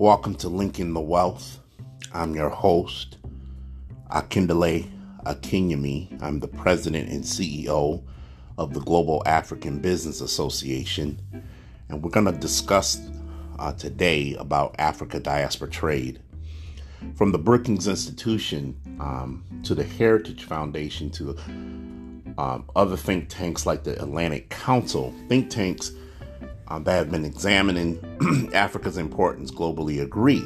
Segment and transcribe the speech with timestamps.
[0.00, 1.58] Welcome to Linking the Wealth.
[2.14, 3.18] I'm your host,
[4.10, 4.90] Akindele
[5.26, 6.22] Akinyemi.
[6.22, 8.02] I'm the president and CEO
[8.56, 11.20] of the Global African Business Association,
[11.90, 12.98] and we're going to discuss
[13.58, 16.22] uh, today about Africa diaspora trade.
[17.14, 21.36] From the Brookings Institution um, to the Heritage Foundation to
[22.38, 25.92] um, other think tanks like the Atlantic Council, think tanks
[26.70, 27.98] uh, that have been examining
[28.54, 30.44] Africa's importance globally agree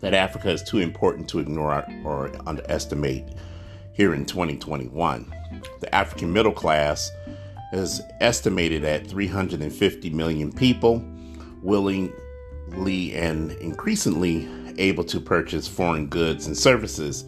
[0.00, 3.24] that Africa is too important to ignore or underestimate
[3.92, 5.32] here in 2021.
[5.80, 7.10] The African middle class
[7.72, 11.02] is estimated at 350 million people,
[11.62, 17.24] willingly and increasingly able to purchase foreign goods and services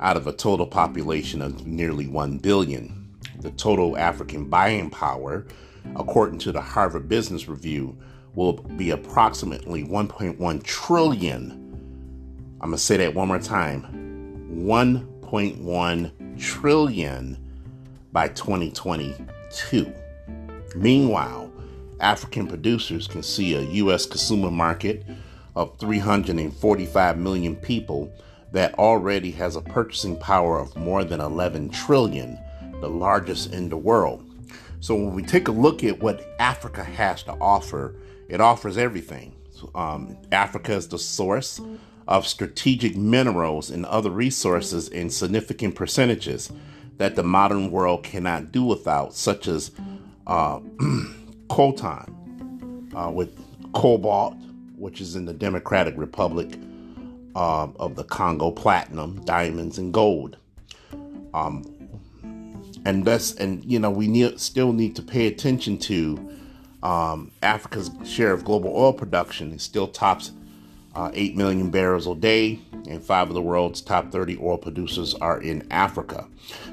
[0.00, 3.08] out of a total population of nearly 1 billion.
[3.40, 5.46] The total African buying power
[5.96, 7.96] according to the Harvard Business Review,
[8.34, 11.50] will be approximately 1.1 trillion.
[12.60, 14.00] I'm going to say that one more time
[14.64, 17.38] 1.1 trillion
[18.12, 19.92] by 2022.
[20.76, 21.52] Meanwhile,
[22.00, 24.06] African producers can see a U.S.
[24.06, 25.04] consumer market
[25.56, 28.12] of 345 million people
[28.52, 32.38] that already has a purchasing power of more than 11 trillion,
[32.80, 34.29] the largest in the world.
[34.80, 37.94] So when we take a look at what Africa has to offer,
[38.28, 39.34] it offers everything.
[39.74, 41.60] Um, Africa is the source
[42.08, 46.50] of strategic minerals and other resources in significant percentages
[46.96, 49.70] that the modern world cannot do without, such as
[50.26, 50.60] uh,
[52.94, 53.38] uh, with
[53.74, 54.34] cobalt,
[54.76, 56.58] which is in the Democratic Republic
[57.36, 60.38] uh, of the Congo, platinum, diamonds, and gold.
[61.32, 61.64] Um,
[62.84, 66.30] and that's and you know we need, still need to pay attention to
[66.82, 69.52] um, Africa's share of global oil production.
[69.52, 70.32] It still tops
[70.94, 72.58] uh, 8 million barrels a day,
[72.88, 76.26] and five of the world's top 30 oil producers are in Africa.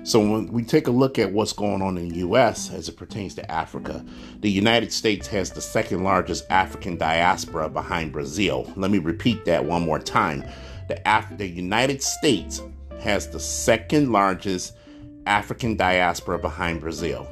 [0.04, 2.72] So when we take a look at what's going on in the U.S.
[2.72, 4.04] as it pertains to Africa,
[4.40, 8.72] the United States has the second largest African diaspora behind Brazil.
[8.76, 10.44] Let me repeat that one more time.
[10.88, 12.62] The, Af- the United States
[13.02, 14.77] has the second largest
[15.28, 17.28] African diaspora behind Brazil.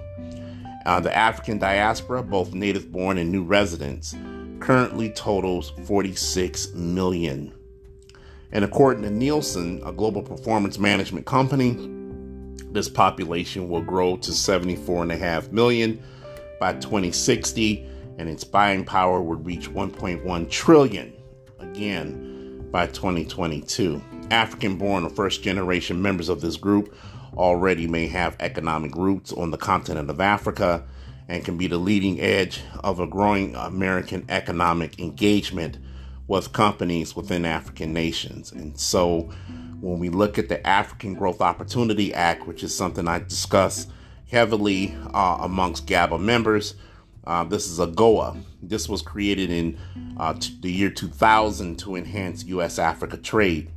[0.85, 4.15] Uh, the African diaspora, both native born and new residents,
[4.59, 7.53] currently totals 46 million.
[8.51, 11.91] And according to Nielsen, a global performance management company,
[12.71, 16.01] this population will grow to 74.5 million
[16.59, 21.13] by 2060, and its buying power would reach 1.1 trillion
[21.59, 24.01] again by 2022.
[24.31, 26.95] African born or first generation members of this group
[27.37, 30.83] already may have economic roots on the continent of Africa
[31.27, 35.77] and can be the leading edge of a growing American economic engagement
[36.27, 38.51] with companies within African nations.
[38.51, 39.29] And so
[39.81, 43.87] when we look at the African Growth Opportunity Act, which is something I discuss
[44.29, 46.75] heavily uh, amongst GABA members,
[47.25, 48.43] uh, this is AGOA.
[48.61, 49.79] This was created in
[50.17, 52.77] uh, t- the year 2000 to enhance U.S.
[52.77, 53.71] Africa trade.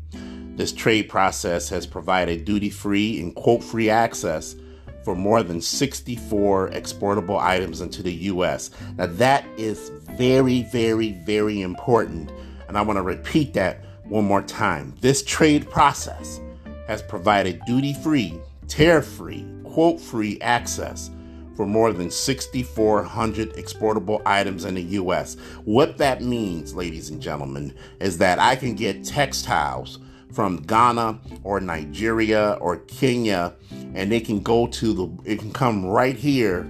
[0.59, 4.57] This trade process has provided duty free and quota free access
[5.05, 8.73] for more than 64 exportable items into the US.
[8.97, 12.33] Now, that is very, very, very important.
[12.67, 14.97] And I want to repeat that one more time.
[15.01, 16.41] This trade process
[16.89, 21.09] has provided duty free, tariff free, quota free access
[21.55, 25.37] for more than 6,400 exportable items in the US.
[25.65, 30.01] What that means, ladies and gentlemen, is that I can get textiles
[30.33, 33.55] from Ghana or Nigeria or Kenya,
[33.95, 36.61] and they can go to the it can come right here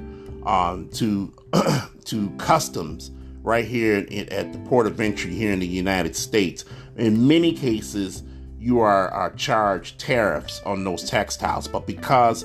[0.46, 1.32] um, to
[2.04, 3.10] to customs
[3.42, 6.64] right here in, at the port of entry here in the United States.
[6.96, 8.22] In many cases,
[8.58, 12.44] you are, are charged tariffs on those textiles, but because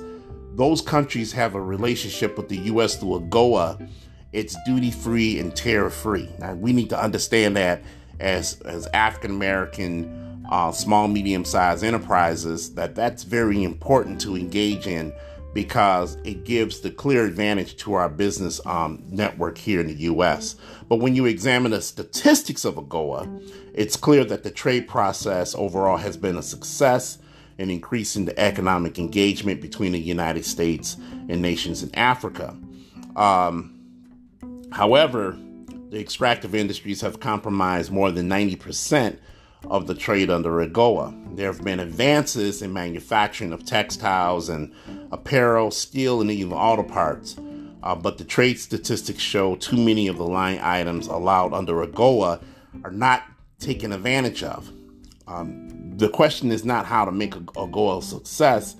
[0.55, 2.95] those countries have a relationship with the U.S.
[2.95, 3.89] through AGOA,
[4.31, 6.29] it's duty free and tariff free.
[6.39, 7.83] Now we need to understand that
[8.19, 14.85] as as African American uh, small medium sized enterprises that that's very important to engage
[14.85, 15.11] in
[15.51, 20.55] because it gives the clear advantage to our business um, network here in the US.
[20.87, 25.97] But when you examine the statistics of AGOA, it's clear that the trade process overall
[25.97, 27.17] has been a success
[27.57, 30.97] in increasing the economic engagement between the United States
[31.29, 32.55] and nations in Africa.
[33.15, 33.73] Um,
[34.71, 35.35] however,
[35.89, 39.17] the extractive industries have compromised more than 90%
[39.69, 41.35] of the trade under AGOA.
[41.35, 44.73] There have been advances in manufacturing of textiles and
[45.11, 47.37] apparel, steel, and even auto parts.
[47.81, 52.41] Uh, but the trade statistics show too many of the line items allowed under AGOA
[52.83, 53.23] are not
[53.59, 54.71] taken advantage of.
[55.27, 58.75] Um, the question is not how to make a, AGOA a success,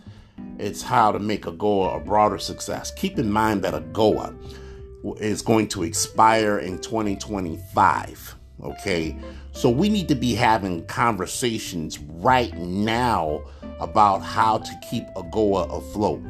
[0.57, 2.91] it's how to make AGOA a broader success.
[2.91, 4.36] Keep in mind that AGOA
[5.19, 8.36] is going to expire in 2025.
[8.61, 9.17] Okay,
[9.51, 13.41] so we need to be having conversations right now
[13.79, 16.21] about how to keep AGOA afloat.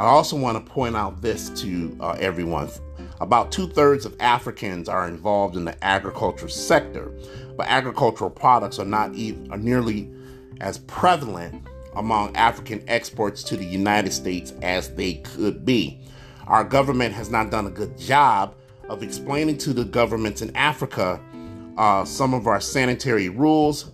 [0.00, 2.68] I also want to point out this to uh, everyone.
[3.20, 7.10] About two thirds of Africans are involved in the agriculture sector,
[7.56, 10.10] but agricultural products are not even, are nearly
[10.60, 11.66] as prevalent
[11.96, 16.00] among African exports to the United States as they could be.
[16.46, 18.54] Our government has not done a good job
[18.88, 21.20] of explaining to the governments in Africa
[21.78, 23.92] uh, some of our sanitary rules,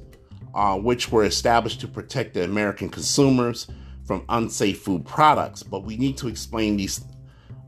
[0.54, 3.68] uh, which were established to protect the American consumers
[4.06, 5.62] from unsafe food products.
[5.62, 7.04] But we need to explain these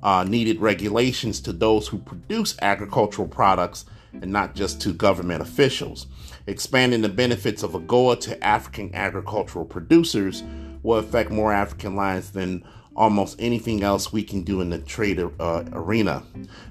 [0.02, 6.06] uh, needed regulations to those who produce agricultural products and not just to government officials.
[6.46, 10.42] Expanding the benefits of AGOA to African agricultural producers
[10.82, 12.64] will affect more African lives than
[12.94, 16.22] almost anything else we can do in the trade uh, arena.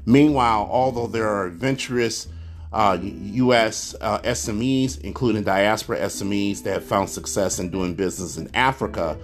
[0.05, 2.27] Meanwhile, although there are adventurous
[2.73, 3.95] uh, U.S.
[4.01, 9.17] Uh, SMEs, including diaspora SMEs, that have found success in doing business in Africa,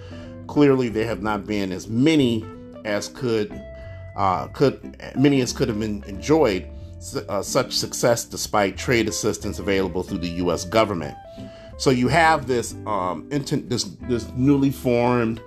[0.46, 2.44] clearly there have not been as many
[2.84, 3.52] as could
[4.16, 6.68] uh, could many as could have been enjoyed
[7.28, 10.64] uh, such success despite trade assistance available through the U.S.
[10.64, 11.16] government.
[11.78, 15.40] So you have this um, inter- this this newly formed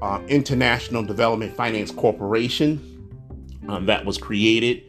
[0.00, 3.10] uh, International Development Finance Corporation
[3.68, 4.82] um, that was created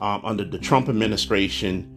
[0.00, 1.90] um, under the Trump administration.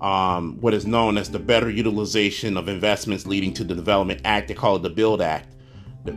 [0.00, 4.48] Um, what is known as the Better Utilization of Investments Leading to the Development Act.
[4.48, 5.54] They call it the Build Act,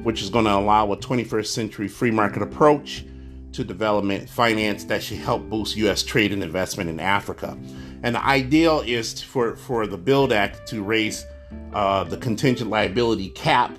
[0.03, 3.05] which is going to allow a 21st century free market approach
[3.53, 6.03] to development finance that should help boost U.S.
[6.03, 7.57] trade and investment in Africa.
[8.03, 11.25] And the ideal is for, for the Build Act to raise
[11.73, 13.77] uh, the contingent liability cap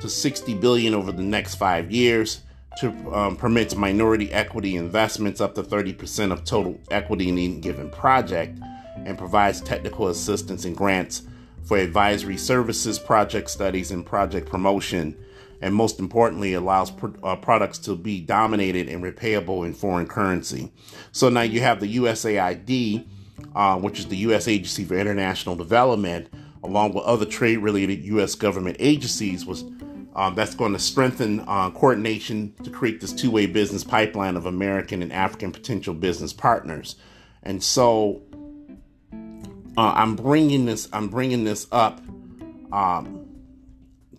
[0.00, 2.40] to 60 billion over the next five years
[2.78, 7.90] to um, permits minority equity investments up to 30% of total equity in any given
[7.90, 8.58] project
[8.96, 11.22] and provides technical assistance and grants
[11.64, 15.16] for advisory services, project studies, and project promotion
[15.62, 16.92] and most importantly, allows
[17.22, 20.72] uh, products to be dominated and repayable in foreign currency.
[21.12, 23.06] So now you have the USAID,
[23.54, 24.48] uh, which is the U.S.
[24.48, 26.28] Agency for International Development,
[26.64, 28.34] along with other trade-related U.S.
[28.34, 29.64] government agencies, was
[30.14, 35.02] um, that's going to strengthen uh, coordination to create this two-way business pipeline of American
[35.02, 36.96] and African potential business partners.
[37.42, 38.22] And so
[39.12, 40.88] uh, I'm bringing this.
[40.92, 42.00] I'm bringing this up.
[42.72, 43.22] Um,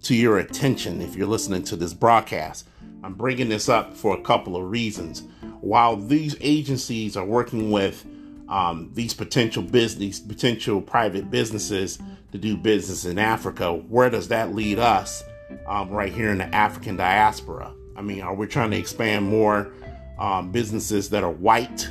[0.03, 2.67] to your attention if you're listening to this broadcast.
[3.03, 5.23] I'm bringing this up for a couple of reasons.
[5.61, 8.05] While these agencies are working with
[8.49, 11.99] um, these potential business, potential private businesses
[12.31, 15.23] to do business in Africa, where does that lead us
[15.67, 17.73] um, right here in the African diaspora?
[17.95, 19.71] I mean, are we trying to expand more
[20.17, 21.89] um, businesses that are white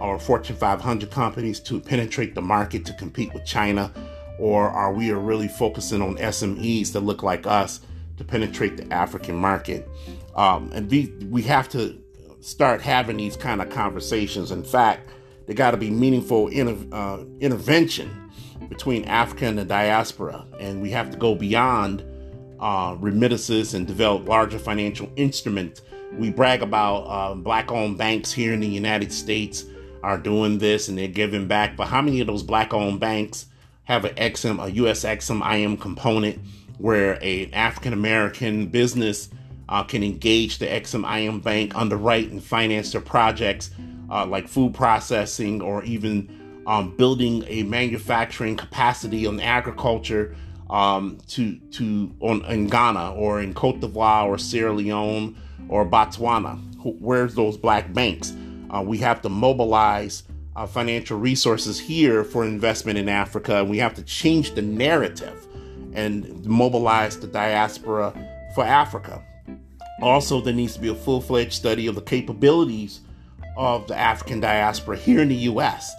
[0.00, 3.92] or Fortune 500 companies to penetrate the market to compete with China?
[4.38, 7.80] Or are we really focusing on SMEs that look like us
[8.18, 9.88] to penetrate the African market?
[10.36, 12.00] Um, and we, we have to
[12.40, 14.52] start having these kind of conversations.
[14.52, 15.08] In fact,
[15.46, 18.30] there got to be meaningful inter- uh, intervention
[18.68, 20.46] between Africa and the diaspora.
[20.60, 22.04] And we have to go beyond
[22.60, 25.82] uh, remittances and develop larger financial instruments.
[26.12, 29.64] We brag about uh, black owned banks here in the United States
[30.02, 31.76] are doing this and they're giving back.
[31.76, 33.46] But how many of those black owned banks
[33.84, 36.38] have an EXIM, a US EXIM IM component
[36.78, 39.28] where an African American business
[39.68, 43.70] uh, can engage the EXIM IM bank, underwrite and finance their projects
[44.10, 50.36] uh, like food processing or even um, building a manufacturing capacity on agriculture
[50.70, 55.36] um, to to on in Ghana or in Cote d'Ivoire or Sierra Leone
[55.68, 56.58] or Botswana.
[57.00, 58.34] Where's those black banks?
[58.70, 60.22] Uh, we have to mobilize
[60.58, 63.58] uh, financial resources here for investment in Africa.
[63.58, 65.46] And we have to change the narrative
[65.94, 68.12] and mobilize the diaspora
[68.56, 69.22] for Africa.
[70.02, 73.00] Also, there needs to be a full fledged study of the capabilities
[73.56, 75.92] of the African diaspora here in the US,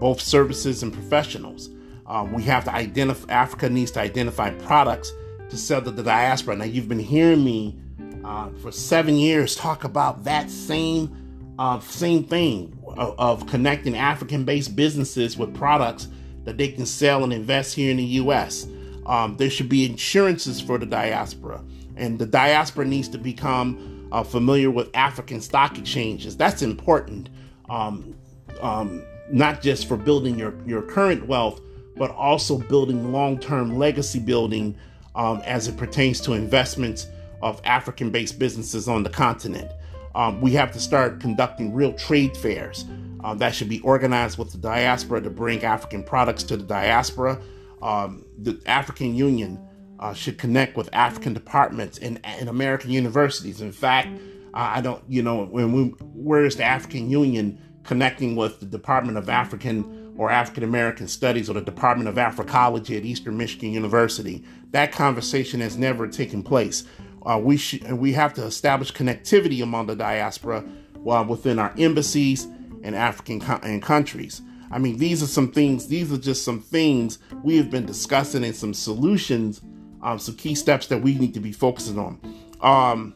[0.00, 1.68] both services and professionals.
[2.06, 5.12] Um, we have to identify, Africa needs to identify products
[5.50, 6.56] to sell to the diaspora.
[6.56, 7.76] Now, you've been hearing me
[8.24, 11.22] uh, for seven years talk about that same
[11.58, 16.08] uh, same thing of, of connecting African based businesses with products
[16.44, 18.66] that they can sell and invest here in the US.
[19.06, 21.62] Um, there should be insurances for the diaspora,
[21.96, 26.36] and the diaspora needs to become uh, familiar with African stock exchanges.
[26.36, 27.30] That's important,
[27.70, 28.14] um,
[28.60, 31.60] um, not just for building your, your current wealth,
[31.96, 34.76] but also building long term legacy building
[35.14, 37.06] um, as it pertains to investments
[37.42, 39.70] of African based businesses on the continent.
[40.14, 42.86] Um, we have to start conducting real trade fairs
[43.26, 47.40] uh, that should be organized with the diaspora to bring African products to the diaspora.
[47.82, 49.58] Um, the African Union
[49.98, 53.60] uh, should connect with African departments in, in American universities.
[53.60, 54.08] In fact,
[54.54, 55.82] I don't, you know, when we,
[56.14, 61.50] where is the African Union connecting with the Department of African or African American Studies
[61.50, 64.44] or the Department of Africology at Eastern Michigan University?
[64.72, 66.84] That conversation has never taken place.
[67.24, 70.64] Uh, we should, we have to establish connectivity among the diaspora
[71.08, 72.44] uh, within our embassies
[72.82, 74.42] and African co- and countries.
[74.70, 75.88] I mean, these are some things.
[75.88, 79.60] These are just some things we have been discussing and some solutions,
[80.02, 82.20] um, some key steps that we need to be focusing on.
[82.60, 83.14] Um,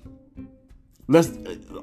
[1.08, 1.30] let's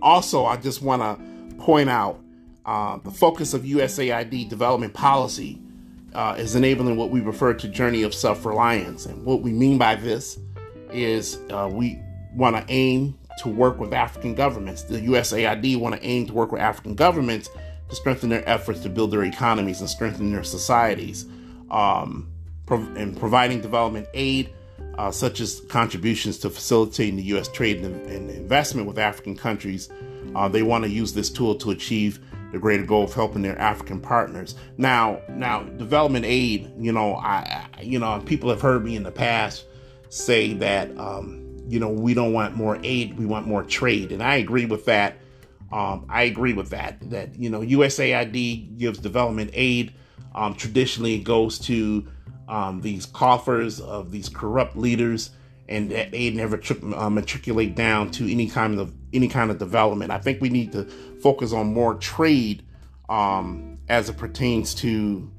[0.02, 0.46] also.
[0.46, 2.20] I just want to point out
[2.68, 5.58] uh, the focus of USAID development policy
[6.14, 9.96] uh, is enabling what we refer to journey of self-reliance, and what we mean by
[9.96, 10.38] this
[10.92, 12.00] is uh, we
[12.36, 14.84] want to aim to work with African governments.
[14.84, 17.50] The USAID want to aim to work with African governments
[17.90, 21.26] to strengthen their efforts to build their economies and strengthen their societies,
[21.72, 22.30] um,
[22.70, 24.50] and providing development aid,
[24.98, 27.48] uh, such as contributions to facilitating the U.S.
[27.48, 29.90] trade and, and investment with African countries.
[30.36, 32.20] Uh, they want to use this tool to achieve
[32.52, 34.56] the greater goal of helping their African partners.
[34.78, 36.72] Now, now, development aid.
[36.78, 39.66] You know, I, you know, people have heard me in the past
[40.10, 44.24] say that, um, you know, we don't want more aid, we want more trade, and
[44.24, 45.18] I agree with that
[45.72, 46.98] um, I agree with that.
[47.10, 49.94] That you know, USAID gives development aid.
[50.34, 52.08] Um, traditionally, it goes to
[52.48, 55.32] um, these coffers of these corrupt leaders,
[55.70, 59.58] and that aid never tri- uh, matriculate down to any kind of any kind of
[59.58, 60.12] development.
[60.12, 60.86] I think we need to
[61.22, 62.64] focus on more trade
[63.10, 65.30] um, as it pertains to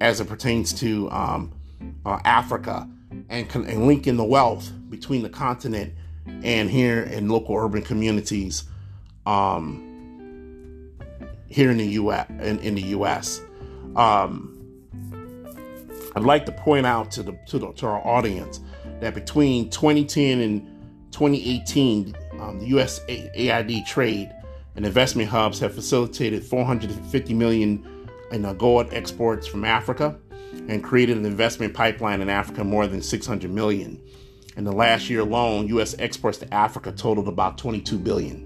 [0.00, 1.52] as it pertains to um,
[2.04, 2.88] uh, Africa,
[3.28, 5.94] and, and linking the wealth between the continent
[6.42, 8.64] and here in local urban communities
[9.26, 9.82] um,
[11.48, 12.28] here in the U.S.
[12.30, 13.40] In, in the U.S.
[13.94, 14.52] Um,
[16.14, 18.60] I'd like to point out to the, to the to our audience
[19.00, 20.60] that between 2010 and
[21.12, 23.00] 2018, um, the U.S.
[23.08, 24.30] AID trade
[24.74, 30.18] and investment hubs have facilitated 450 million in uh, gold exports from Africa
[30.68, 34.02] and created an investment pipeline in Africa more than 600 million.
[34.56, 35.94] In the last year alone, U.S.
[35.98, 38.44] exports to Africa totaled about 22 billion.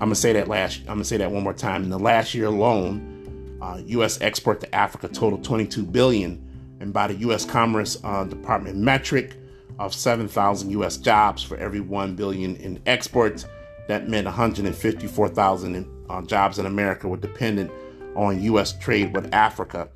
[0.00, 0.80] I'm gonna say that last.
[0.80, 1.84] I'm gonna say that one more time.
[1.84, 4.20] In the last year alone, uh, U.S.
[4.20, 6.51] export to Africa totaled 22 billion,
[6.82, 7.44] and by the U.S.
[7.44, 9.36] Commerce uh, Department metric
[9.78, 10.96] of 7,000 U.S.
[10.96, 13.46] jobs for every 1 billion in exports,
[13.86, 17.70] that meant 154,000 uh, jobs in America were dependent
[18.16, 18.76] on U.S.
[18.78, 19.88] trade with Africa.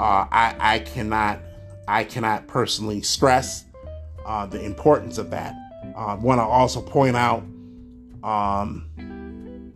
[0.00, 1.40] Uh, I, I, cannot,
[1.86, 3.64] I cannot personally stress
[4.26, 5.54] uh, the importance of that.
[5.96, 7.44] I uh, want to also point out.
[8.24, 9.72] Um,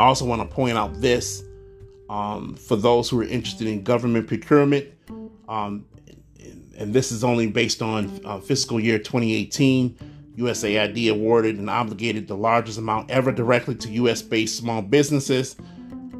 [0.00, 1.42] also want to point out this
[2.08, 4.86] um, for those who are interested in government procurement,
[5.48, 5.84] um,
[6.78, 9.96] and this is only based on uh, fiscal year 2018.
[10.38, 14.22] USAID awarded and obligated the largest amount ever directly to U.S.
[14.22, 15.56] based small businesses,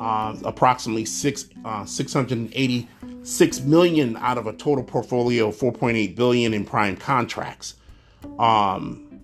[0.01, 6.65] uh, approximately six uh, 686 million out of a total portfolio of 4.8 billion in
[6.65, 7.75] prime contracts,
[8.41, 9.21] um,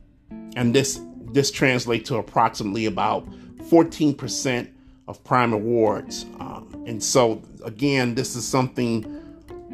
[0.55, 1.01] and this
[1.33, 3.29] this translates to approximately about
[3.65, 4.71] 14%
[5.09, 6.25] of prime awards.
[6.39, 9.24] Um, and so, again, this is something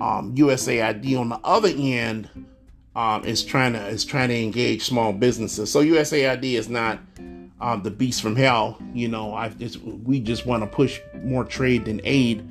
[0.01, 2.29] um, USAID on the other end
[2.97, 5.71] um, is trying to is trying to engage small businesses.
[5.71, 6.99] So USAID is not
[7.61, 8.79] um, the beast from hell.
[8.95, 9.53] You know, I
[10.05, 12.45] we just want to push more trade than aid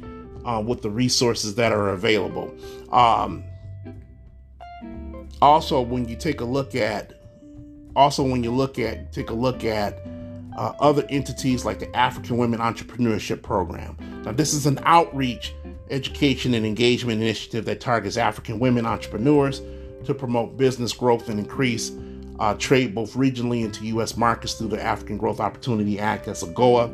[0.46, 2.54] uh, with the resources that are available.
[2.92, 3.44] Um,
[5.42, 7.14] also, when you take a look at
[7.96, 10.00] also when you look at take a look at
[10.58, 13.96] uh, other entities like the African Women Entrepreneurship Program.
[14.26, 15.54] Now, this is an outreach,
[15.90, 19.62] education, and engagement initiative that targets African women entrepreneurs
[20.06, 21.92] to promote business growth and increase
[22.40, 24.16] uh, trade both regionally into U.S.
[24.16, 26.90] markets through the African Growth Opportunity Act, that's AGOA,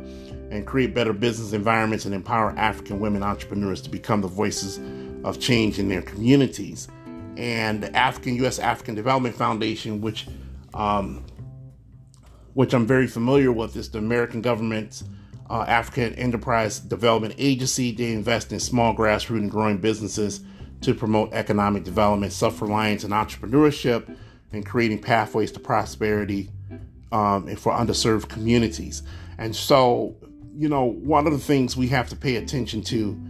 [0.50, 4.80] and create better business environments and empower African women entrepreneurs to become the voices
[5.24, 6.88] of change in their communities.
[7.36, 8.58] And the African U.S.
[8.58, 10.26] African Development Foundation, which
[10.74, 11.24] um,
[12.54, 15.04] which I'm very familiar with, is the American government's
[15.50, 17.92] uh, African Enterprise Development Agency.
[17.92, 20.40] They invest in small, grassroots, and growing businesses
[20.82, 24.16] to promote economic development, self reliance, and entrepreneurship,
[24.52, 26.50] and creating pathways to prosperity
[27.12, 29.02] um, for underserved communities.
[29.38, 30.16] And so,
[30.54, 33.20] you know, one of the things we have to pay attention to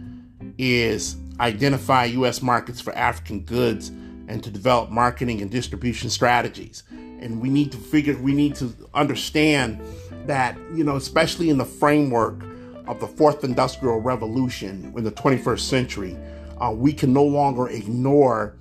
[0.57, 2.41] is identify U.S.
[2.41, 3.89] markets for African goods
[4.27, 6.83] and to develop marketing and distribution strategies.
[6.91, 9.81] And we need to figure, we need to understand
[10.27, 12.43] that, you know, especially in the framework
[12.87, 16.17] of the fourth industrial revolution in the 21st century,
[16.59, 18.55] uh, we can no longer ignore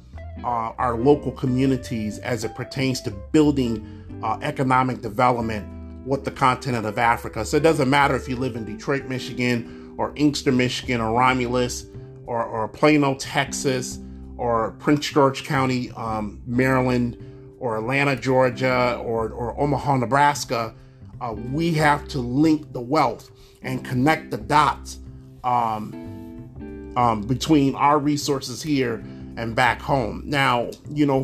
[0.44, 5.66] uh, our local communities as it pertains to building uh, economic development
[6.06, 7.44] with the continent of Africa.
[7.44, 11.86] So it doesn't matter if you live in Detroit, Michigan, or Inkster, Michigan, or Romulus,
[12.26, 13.98] or, or Plano, Texas,
[14.36, 17.16] or Prince George County, um, Maryland,
[17.58, 20.74] or Atlanta, Georgia, or, or Omaha, Nebraska.
[21.20, 23.30] Uh, we have to link the wealth
[23.62, 24.98] and connect the dots
[25.44, 29.02] um, um, between our resources here
[29.36, 30.22] and back home.
[30.24, 31.22] Now, you know,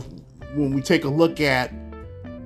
[0.55, 1.73] when we take a look at,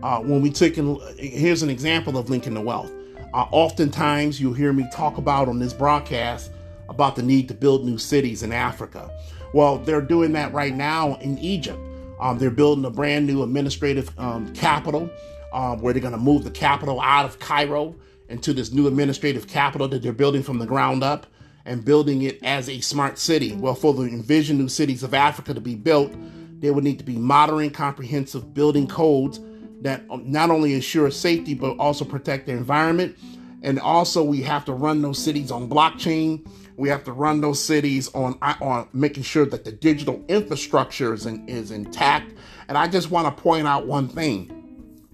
[0.02, 2.92] uh, when we take, in, here's an example of linking the wealth.
[3.34, 6.50] Uh, oftentimes, you'll hear me talk about on this broadcast
[6.88, 9.10] about the need to build new cities in Africa.
[9.52, 11.78] Well, they're doing that right now in Egypt.
[12.20, 15.10] Um, they're building a brand new administrative um, capital
[15.56, 17.96] um, where they're going to move the capital out of Cairo
[18.28, 21.26] into this new administrative capital that they're building from the ground up
[21.64, 23.54] and building it as a smart city.
[23.56, 26.12] Well, for the envisioned new cities of Africa to be built,
[26.60, 29.40] there would need to be modern, comprehensive building codes
[29.80, 33.16] that not only ensure safety but also protect the environment.
[33.62, 36.46] And also, we have to run those cities on blockchain.
[36.76, 41.24] We have to run those cities on on making sure that the digital infrastructure is,
[41.24, 42.34] in, is intact.
[42.68, 44.55] And I just want to point out one thing: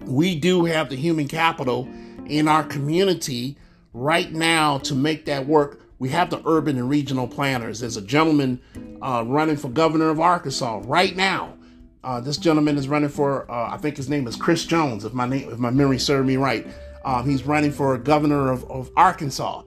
[0.05, 1.87] we do have the human capital
[2.25, 3.57] in our community
[3.93, 7.79] right now to make that work we have the urban and regional planners.
[7.79, 8.59] There's a gentleman
[9.01, 11.53] uh, running for governor of Arkansas right now.
[12.03, 15.13] Uh, this gentleman is running for, uh, I think his name is Chris Jones, if
[15.13, 16.67] my name, if my memory serves me right.
[17.05, 19.63] Um, he's running for governor of, of Arkansas.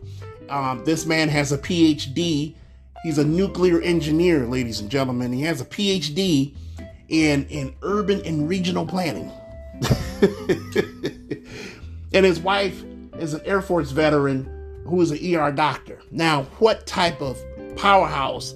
[0.51, 2.55] Um, this man has a PhD.
[3.03, 5.33] He's a nuclear engineer, ladies and gentlemen.
[5.33, 6.55] He has a PhD
[7.09, 9.33] in in urban and regional planning.
[12.13, 12.83] And his wife
[13.19, 14.49] is an Air Force veteran
[14.87, 16.01] who is an ER doctor.
[16.11, 17.39] Now, what type of
[17.77, 18.55] powerhouse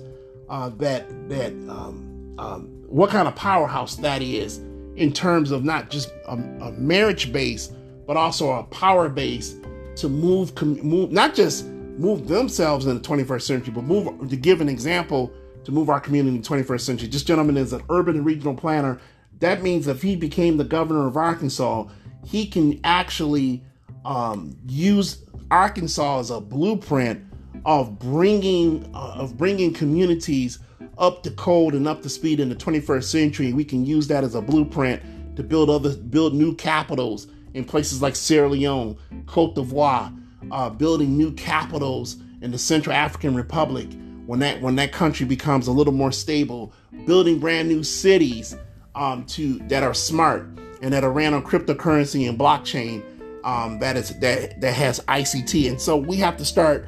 [0.48, 4.58] uh, that that um, um, what kind of powerhouse that is
[4.96, 7.72] in terms of not just a, a marriage base,
[8.06, 9.56] but also a power base
[9.96, 14.60] to move, move not just move themselves in the 21st century, but move to give
[14.60, 15.32] an example
[15.64, 17.08] to move our community in the 21st century.
[17.08, 18.98] This gentleman is an urban and regional planner.
[19.40, 21.86] That means if he became the governor of Arkansas,
[22.24, 23.64] he can actually
[24.04, 27.24] um, use Arkansas as a blueprint
[27.64, 30.58] of bringing uh, of bringing communities
[30.98, 33.52] up to code and up to speed in the 21st century.
[33.52, 35.02] We can use that as a blueprint
[35.36, 40.16] to build other build new capitals in places like Sierra Leone, Cote d'Ivoire,
[40.52, 43.88] uh, building new capitals in the Central African Republic
[44.26, 46.72] when that when that country becomes a little more stable,
[47.06, 48.54] building brand new cities
[48.94, 50.42] um, to that are smart
[50.82, 53.02] and that are ran on cryptocurrency and blockchain
[53.44, 56.86] um, that is that that has ICT, and so we have to start.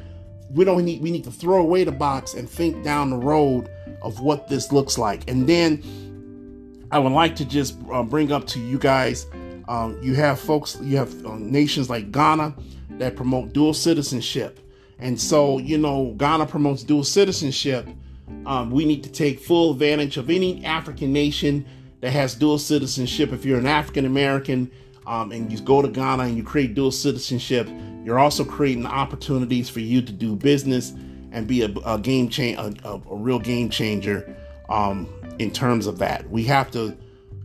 [0.51, 3.71] We don't need we need to throw away the box and think down the road
[4.03, 5.83] of what this looks like, and then
[6.91, 9.27] I would like to just uh, bring up to you guys.
[9.69, 12.55] Um, you have folks, you have uh, nations like Ghana
[12.99, 14.61] that promote dual citizenship,
[14.99, 17.89] and so you know Ghana promotes dual citizenship.
[18.45, 21.65] Um, we need to take full advantage of any African nation
[22.03, 23.33] that has dual citizenship.
[23.33, 24.71] If you're an African American,
[25.07, 27.69] um, and you go to Ghana and you create dual citizenship,
[28.05, 30.93] you're also creating opportunities for you to do business
[31.31, 34.37] and be a, a game change, a, a, a, real game changer
[34.69, 36.29] um, in terms of that.
[36.29, 36.97] We have to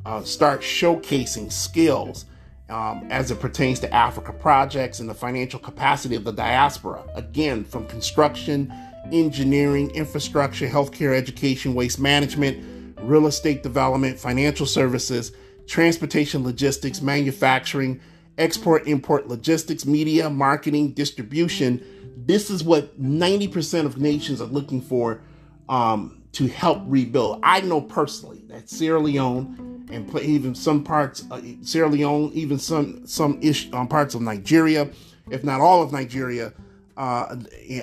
[0.05, 2.25] uh, start showcasing skills
[2.69, 7.03] um, as it pertains to Africa projects and the financial capacity of the diaspora.
[7.15, 8.73] Again, from construction,
[9.11, 15.31] engineering, infrastructure, healthcare, education, waste management, real estate development, financial services
[15.67, 17.99] transportation logistics, manufacturing,
[18.37, 21.83] export import logistics, media, marketing, distribution.
[22.25, 25.21] This is what 90% of nations are looking for
[25.69, 27.39] um, to help rebuild.
[27.43, 33.05] I know personally that Sierra Leone and even some parts, uh, Sierra Leone, even some
[33.05, 34.89] some ish um, parts of Nigeria,
[35.29, 36.53] if not all of Nigeria,
[36.97, 37.35] uh,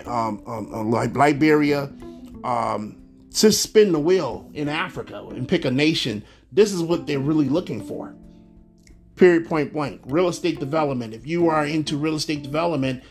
[0.07, 1.85] um, um, uh, Liberia,
[2.45, 2.97] um,
[3.35, 7.49] to spin the wheel in Africa and pick a nation this is what they're really
[7.49, 8.15] looking for.
[9.17, 10.01] Period, point blank.
[10.05, 11.13] Real estate development.
[11.13, 13.03] If you are into real estate development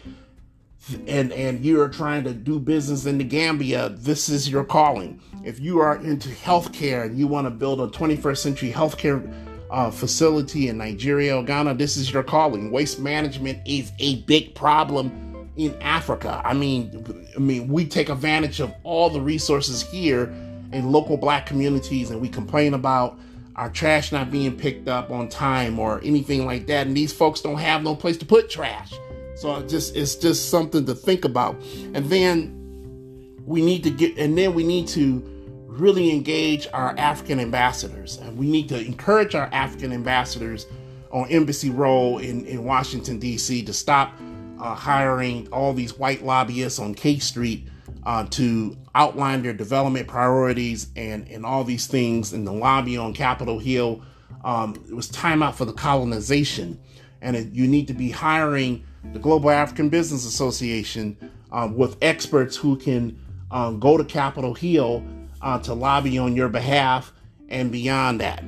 [1.08, 5.20] and and you're trying to do business in the Gambia, this is your calling.
[5.44, 9.22] If you are into healthcare and you want to build a 21st century healthcare
[9.70, 12.72] uh, facility in Nigeria or Ghana, this is your calling.
[12.72, 16.42] Waste management is a big problem in Africa.
[16.44, 20.24] I mean, I mean, we take advantage of all the resources here
[20.72, 23.20] in local black communities and we complain about
[23.56, 26.88] our trash not being picked up on time or anything like that.
[26.88, 28.94] And these folks don't have no place to put trash.
[29.36, 31.56] So it just it's just something to think about.
[31.94, 32.60] And then
[33.46, 35.30] we need to get and then we need to
[35.68, 38.18] really engage our African ambassadors.
[38.18, 40.66] And we need to encourage our African ambassadors
[41.12, 43.64] on embassy role in, in Washington, D.C.
[43.64, 44.20] to stop
[44.64, 47.68] uh, hiring all these white lobbyists on K Street
[48.06, 53.14] uh, to outline their development priorities and, and all these things in the lobby on
[53.14, 54.02] Capitol Hill.
[54.46, 56.80] Um, it was time out for the colonization.
[57.22, 61.18] And it, you need to be hiring the Global African Business Association
[61.52, 63.20] um, with experts who can
[63.52, 65.04] um, go to Capitol Hill
[65.42, 67.12] uh, to lobby on your behalf
[67.50, 68.42] and beyond that.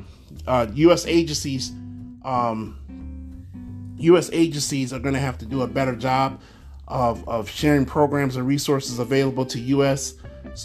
[0.48, 1.06] Uh, U.S.
[1.08, 1.72] agencies,
[2.24, 2.80] um,
[3.98, 4.30] U.S.
[4.34, 6.42] agencies are going to have to do a better job
[6.88, 10.16] of, of sharing programs and resources available to U.S.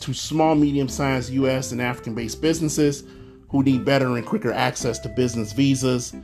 [0.01, 1.73] to small, medium-sized U.S.
[1.73, 3.05] and African-based businesses
[3.49, 6.15] who need better and quicker access to business visas.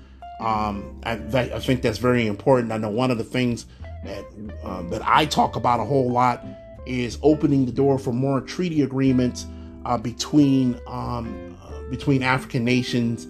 [0.40, 2.72] Um, I, that, I, think that's very important.
[2.72, 3.66] I know one of the things
[4.04, 4.24] that
[4.62, 6.44] uh, that I talk about a whole lot
[6.84, 9.46] is opening the door for more treaty agreements
[9.86, 13.26] uh, between um, uh, between African nations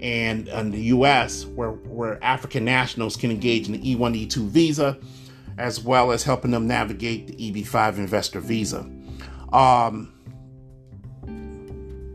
[0.00, 4.98] and, and the U.S., where where African nationals can engage in the E1, E2 visa,
[5.58, 8.88] as well as helping them navigate the EB5 investor visa.
[9.52, 10.12] Um,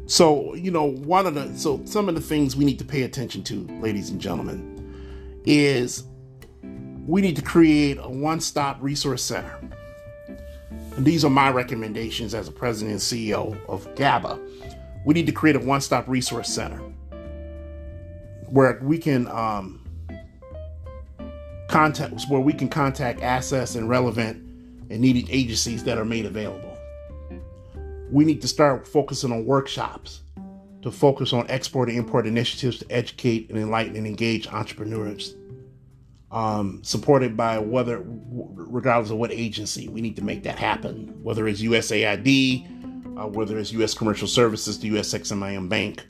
[0.08, 3.04] so you know, one of the so some of the things we need to pay
[3.04, 6.04] attention to, ladies and gentlemen, is
[7.06, 9.60] we need to create a one-stop resource center
[10.96, 14.40] and these are my recommendations as a president and CEO of GABA.
[15.04, 16.82] We need to create a one stop resource center
[18.56, 19.86] where we can um,
[21.68, 24.38] contact where we can contact assets and relevant
[24.90, 26.78] and needed agencies that are made available.
[28.10, 30.22] We need to start focusing on workshops
[30.84, 35.36] to focus on export and import initiatives to educate and enlighten and engage entrepreneurs
[36.32, 41.14] um, supported by whether, regardless of what agency, we need to make that happen.
[41.22, 43.94] Whether it's USAID, uh, whether it's U.S.
[43.94, 45.14] Commercial Services, the U.S.
[45.14, 46.06] Ex-Im Bank,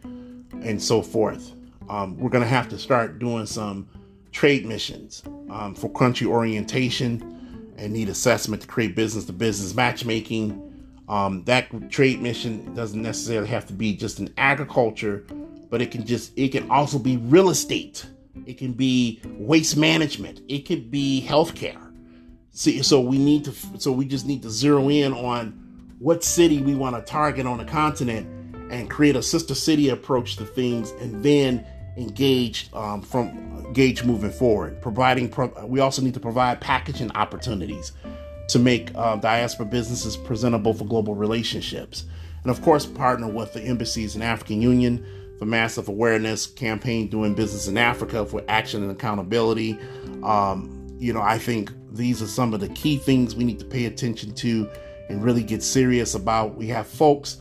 [0.62, 1.55] and so forth.
[1.90, 3.88] Um, we're going to have to start doing some
[4.32, 10.62] trade missions um, for country orientation and need assessment to create business to business matchmaking.
[11.08, 15.26] Um, that trade mission doesn't necessarily have to be just in agriculture,
[15.70, 18.08] but it can just it can also be real estate
[18.46, 21.82] it can be waste management, it could be healthcare.
[22.52, 26.62] See, so we need to, so we just need to zero in on what city
[26.62, 28.28] we want to target on the continent
[28.72, 31.66] and create a sister city approach to things, and then
[31.98, 33.30] engage um, from
[33.66, 34.82] engage moving forward.
[34.82, 37.92] Providing, pro- we also need to provide packaging opportunities
[38.50, 42.06] to make uh, diaspora businesses presentable for global relationships,
[42.44, 45.06] and of course, partner with the embassies and African Union
[45.40, 49.78] for massive awareness campaign doing business in Africa for action and accountability.
[50.24, 53.66] Um, you know, I think these are some of the key things we need to
[53.66, 54.70] pay attention to
[55.10, 56.56] and really get serious about.
[56.56, 57.38] We have folks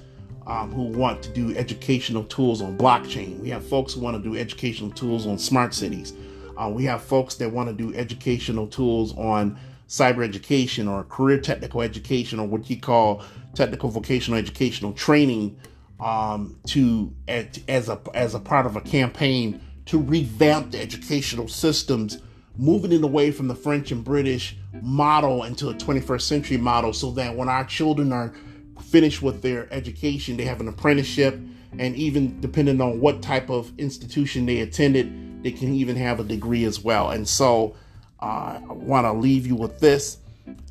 [0.47, 3.39] um, who want to do educational tools on blockchain.
[3.41, 6.13] We have folks who want to do educational tools on smart cities.
[6.57, 11.39] Uh, we have folks that want to do educational tools on cyber education or career
[11.39, 13.23] technical education or what you call
[13.55, 15.57] technical vocational educational training
[16.01, 22.19] um, to as a as a part of a campaign to revamp the educational systems,
[22.57, 27.11] moving it away from the French and British model into a 21st century model, so
[27.13, 28.33] that when our children are
[28.81, 31.39] finished with their education, they have an apprenticeship,
[31.79, 36.25] and even depending on what type of institution they attended, they can even have a
[36.25, 37.11] degree as well.
[37.11, 37.75] And so,
[38.21, 40.19] uh, I want to leave you with this.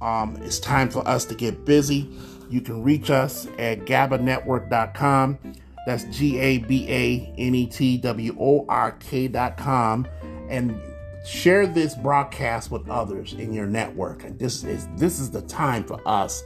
[0.02, 2.10] Um, it's time for us to get busy.
[2.50, 5.38] You can reach us at gabanetwork.com.
[5.86, 10.08] That's G A B A N E T W O R K.com.
[10.50, 10.80] And
[11.26, 14.24] share this broadcast with others in your network.
[14.24, 16.44] And this is this is the time for us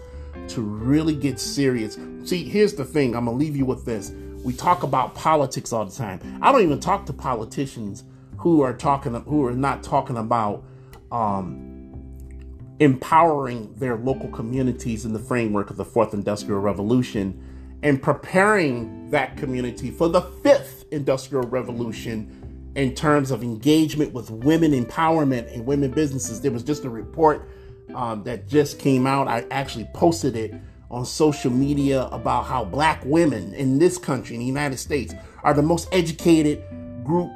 [0.49, 1.97] to really get serious.
[2.23, 3.15] See, here's the thing.
[3.15, 4.11] I'm gonna leave you with this.
[4.43, 6.39] We talk about politics all the time.
[6.41, 8.03] I don't even talk to politicians
[8.37, 10.63] who are talking who are not talking about
[11.11, 11.77] um,
[12.79, 17.43] empowering their local communities in the framework of the fourth industrial revolution
[17.83, 24.71] and preparing that community for the fifth industrial revolution in terms of engagement with women
[24.71, 26.41] empowerment and women businesses.
[26.41, 27.49] There was just a report
[27.93, 29.27] um, that just came out.
[29.27, 30.53] I actually posted it
[30.89, 35.53] on social media about how black women in this country, in the United States, are
[35.53, 36.63] the most educated
[37.03, 37.31] group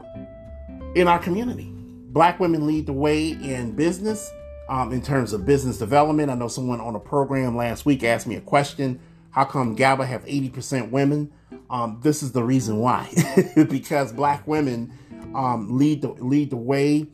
[0.96, 1.70] in our community.
[2.12, 4.32] Black women lead the way in business,
[4.70, 6.32] um, in terms of business development.
[6.32, 9.00] I know someone on a program last week asked me a question
[9.32, 11.32] how come GABA have 80% women?
[11.70, 13.10] Um, this is the reason why.
[13.70, 14.94] because black women
[15.34, 17.08] um, lead, the, lead the way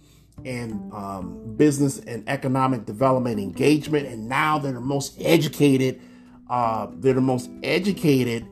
[0.43, 4.07] in um, business and economic development engagement.
[4.07, 6.01] And now they're the most educated.
[6.49, 8.47] Uh, they're the most educated.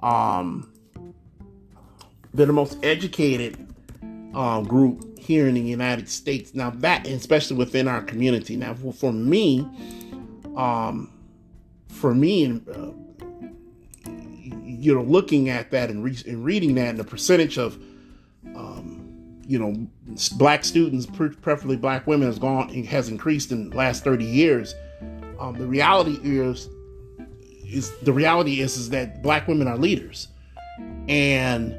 [0.00, 0.72] Um,
[2.34, 3.72] they're the most educated
[4.34, 6.54] uh, group here in the United States.
[6.54, 8.56] Now that, especially within our community.
[8.56, 9.60] Now, for, for me,
[10.56, 11.12] um,
[11.88, 12.90] for me, and uh,
[14.82, 17.78] you know, looking at that and, re- and, reading that, and the percentage of,
[18.56, 18.71] um,
[19.52, 19.86] you know,
[20.38, 24.74] black students, preferably black women, has gone has increased in the last thirty years.
[25.38, 26.70] Um, the reality is,
[27.66, 30.28] is the reality is is that black women are leaders,
[31.06, 31.76] and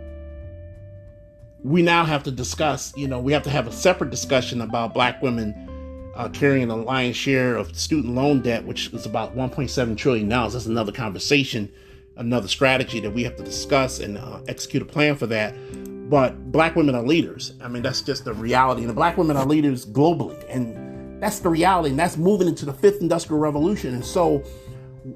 [1.63, 2.95] we now have to discuss.
[2.95, 6.75] You know, we have to have a separate discussion about black women uh, carrying a
[6.75, 10.53] lion's share of student loan debt, which is about 1.7 trillion dollars.
[10.53, 11.71] That's another conversation,
[12.17, 15.55] another strategy that we have to discuss and uh, execute a plan for that.
[16.09, 17.53] But black women are leaders.
[17.61, 18.81] I mean, that's just the reality.
[18.81, 21.91] And the black women are leaders globally, and that's the reality.
[21.91, 23.93] And that's moving into the fifth industrial revolution.
[23.93, 24.43] And so,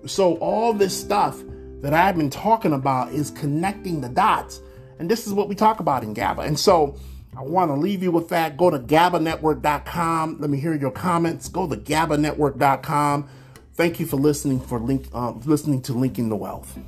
[0.05, 1.43] so all this stuff
[1.81, 4.61] that I've been talking about is connecting the dots.
[4.99, 6.41] And this is what we talk about in GABA.
[6.41, 6.97] And so
[7.37, 8.57] I want to leave you with that.
[8.57, 10.37] Go to GABAnetwork.com.
[10.39, 11.49] Let me hear your comments.
[11.49, 13.29] Go to GABAnetwork.com.
[13.73, 16.79] Thank you for listening for link uh, listening to Linking the Wealth.